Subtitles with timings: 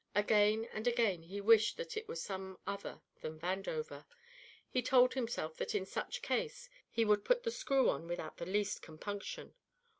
[0.15, 4.07] Again and again he wished that it was some other than Vandover;
[4.67, 8.47] he told himself that in such case he would put the screw on without the
[8.47, 9.53] least compunction.